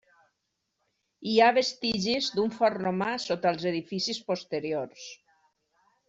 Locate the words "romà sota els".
2.85-3.67